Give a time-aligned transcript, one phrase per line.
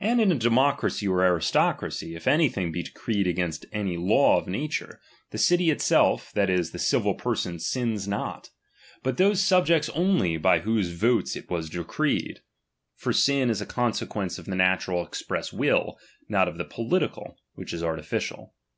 [0.00, 4.98] And in a democracy or aristocracy, if anything be decreed against any law of nature,
[5.28, 8.48] the city itself, that is, the civil person sins not,
[9.02, 12.40] but those subjects only by whose votes it was decreed;
[12.96, 15.98] for siu is a consequence of the na tural express will,
[16.30, 18.54] not of the political, which is artificial.